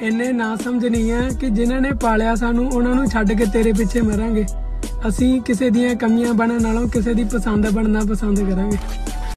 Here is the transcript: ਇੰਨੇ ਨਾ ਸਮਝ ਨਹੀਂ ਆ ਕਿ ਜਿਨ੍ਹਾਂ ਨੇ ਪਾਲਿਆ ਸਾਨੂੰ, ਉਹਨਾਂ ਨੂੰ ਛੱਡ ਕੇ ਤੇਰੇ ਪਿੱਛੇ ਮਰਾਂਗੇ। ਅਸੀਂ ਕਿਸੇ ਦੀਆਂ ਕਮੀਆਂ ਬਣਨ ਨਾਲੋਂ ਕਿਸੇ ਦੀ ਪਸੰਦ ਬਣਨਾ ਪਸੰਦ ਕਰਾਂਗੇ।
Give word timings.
ਇੰਨੇ 0.00 0.32
ਨਾ 0.32 0.56
ਸਮਝ 0.56 0.86
ਨਹੀਂ 0.86 1.12
ਆ 1.12 1.28
ਕਿ 1.40 1.50
ਜਿਨ੍ਹਾਂ 1.50 1.80
ਨੇ 1.80 1.90
ਪਾਲਿਆ 1.92 2.34
ਸਾਨੂੰ, 2.34 2.68
ਉਹਨਾਂ 2.68 2.94
ਨੂੰ 2.94 3.06
ਛੱਡ 3.06 3.32
ਕੇ 3.32 3.44
ਤੇਰੇ 3.44 3.72
ਪਿੱਛੇ 3.72 4.00
ਮਰਾਂਗੇ। 4.00 4.44
ਅਸੀਂ 5.08 5.40
ਕਿਸੇ 5.40 5.70
ਦੀਆਂ 5.70 5.94
ਕਮੀਆਂ 5.94 6.34
ਬਣਨ 6.34 6.62
ਨਾਲੋਂ 6.62 6.88
ਕਿਸੇ 6.88 7.14
ਦੀ 7.14 7.24
ਪਸੰਦ 7.24 7.70
ਬਣਨਾ 7.70 8.00
ਪਸੰਦ 8.08 8.40
ਕਰਾਂਗੇ। 8.50 8.76